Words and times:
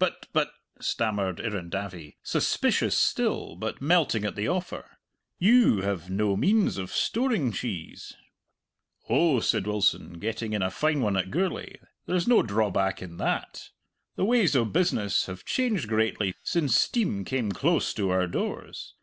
"But 0.00 0.26
but," 0.32 0.50
stammered 0.80 1.38
Irrendavie, 1.38 2.16
suspicious 2.24 2.98
still, 2.98 3.54
but 3.54 3.80
melting 3.80 4.24
at 4.24 4.34
the 4.34 4.48
offer, 4.48 4.98
"you 5.38 5.82
have 5.82 6.10
no 6.10 6.36
means 6.36 6.78
of 6.78 6.90
storing 6.90 7.52
cheese." 7.52 8.16
"Oh," 9.08 9.38
said 9.38 9.68
Wilson, 9.68 10.14
getting 10.14 10.52
in 10.52 10.62
a 10.62 10.70
fine 10.72 11.00
one 11.00 11.16
at 11.16 11.30
Gourlay, 11.30 11.76
"there's 12.06 12.26
no 12.26 12.42
drawback 12.42 13.00
in 13.00 13.18
that! 13.18 13.68
The 14.16 14.24
ways 14.24 14.56
o' 14.56 14.64
business 14.64 15.26
have 15.26 15.44
changed 15.44 15.86
greatly 15.86 16.34
since 16.42 16.74
steam 16.74 17.24
came 17.24 17.52
close 17.52 17.94
to 17.94 18.10
our 18.10 18.26
doors. 18.26 18.96